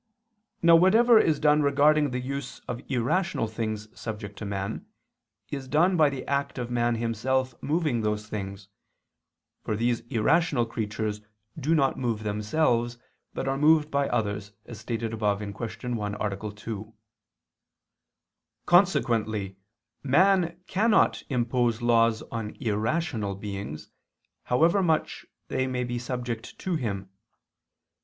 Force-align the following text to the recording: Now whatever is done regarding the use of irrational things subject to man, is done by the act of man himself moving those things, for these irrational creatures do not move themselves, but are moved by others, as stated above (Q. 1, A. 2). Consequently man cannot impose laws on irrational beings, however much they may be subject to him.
Now 0.63 0.75
whatever 0.75 1.19
is 1.19 1.39
done 1.39 1.61
regarding 1.61 2.09
the 2.09 2.19
use 2.19 2.57
of 2.67 2.81
irrational 2.89 3.47
things 3.47 3.87
subject 3.93 4.35
to 4.39 4.45
man, 4.45 4.87
is 5.51 5.67
done 5.67 5.95
by 5.95 6.09
the 6.09 6.25
act 6.25 6.57
of 6.57 6.71
man 6.71 6.95
himself 6.95 7.53
moving 7.61 8.01
those 8.01 8.25
things, 8.27 8.67
for 9.63 9.75
these 9.75 9.99
irrational 10.09 10.65
creatures 10.65 11.21
do 11.55 11.75
not 11.75 11.99
move 11.99 12.23
themselves, 12.23 12.97
but 13.35 13.47
are 13.47 13.59
moved 13.59 13.91
by 13.91 14.09
others, 14.09 14.53
as 14.65 14.79
stated 14.79 15.13
above 15.13 15.37
(Q. 15.37 15.93
1, 15.93 16.15
A. 16.15 16.51
2). 16.51 16.93
Consequently 18.65 19.55
man 20.01 20.59
cannot 20.65 21.21
impose 21.29 21.83
laws 21.83 22.23
on 22.31 22.55
irrational 22.59 23.35
beings, 23.35 23.91
however 24.45 24.81
much 24.81 25.27
they 25.47 25.67
may 25.67 25.83
be 25.83 25.99
subject 25.99 26.57
to 26.57 26.75
him. 26.75 27.09